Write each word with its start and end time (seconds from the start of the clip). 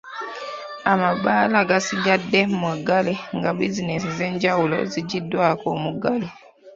Amabbaala 0.91 1.57
gasigadde 1.69 2.39
maggale 2.61 3.13
nga 3.37 3.49
bizinesi 3.57 4.07
ez'enjawulo 4.13 4.77
ziggyiddwako 4.91 5.65
omuggalo. 5.75 6.27